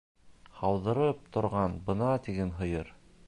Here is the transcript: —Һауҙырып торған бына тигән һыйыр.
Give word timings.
—Һауҙырып 0.61 1.21
торған 1.37 1.77
бына 1.91 2.09
тигән 2.29 2.55
һыйыр. 2.63 2.91